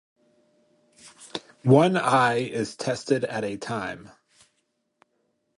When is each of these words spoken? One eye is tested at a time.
One 1.61 1.95
eye 1.95 2.37
is 2.39 2.75
tested 2.75 3.23
at 3.23 3.43
a 3.43 3.57
time. 3.57 4.09